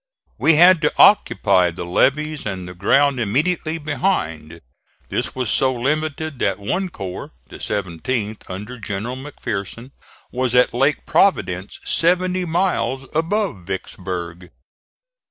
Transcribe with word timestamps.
We 0.39 0.55
had 0.55 0.81
to 0.81 0.91
occupy 0.97 1.69
the 1.69 1.85
levees 1.85 2.43
and 2.43 2.67
the 2.67 2.73
ground 2.73 3.19
immediately 3.19 3.77
behind. 3.77 4.59
This 5.09 5.35
was 5.35 5.51
so 5.51 5.75
limited 5.75 6.39
that 6.39 6.57
one 6.57 6.89
corps, 6.89 7.33
the 7.49 7.57
17th, 7.57 8.41
under 8.49 8.79
General 8.79 9.15
McPherson, 9.15 9.91
was 10.31 10.55
at 10.55 10.73
Lake 10.73 11.05
Providence, 11.05 11.79
seventy 11.85 12.45
miles 12.45 13.05
above 13.13 13.57
Vicksburg. 13.57 14.49